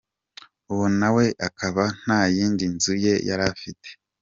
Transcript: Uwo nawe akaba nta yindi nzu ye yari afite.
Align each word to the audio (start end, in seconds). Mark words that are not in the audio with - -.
Uwo 0.71 0.87
nawe 0.99 1.25
akaba 1.47 1.83
nta 2.03 2.19
yindi 2.35 2.65
nzu 2.73 2.93
ye 3.03 3.13
yari 3.27 3.43
afite. 3.53 3.87